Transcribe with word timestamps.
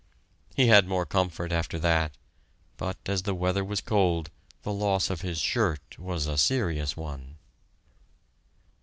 He 0.55 0.65
had 0.65 0.87
more 0.87 1.05
comfort 1.05 1.51
after 1.51 1.77
that, 1.77 2.17
but 2.77 2.97
as 3.05 3.21
the 3.21 3.35
weather 3.35 3.63
was 3.63 3.81
cold 3.81 4.31
the 4.63 4.73
loss 4.73 5.11
of 5.11 5.21
his 5.21 5.37
shirt 5.37 5.99
was 5.99 6.25
a 6.25 6.39
serious 6.39 6.97
one. 6.97 7.37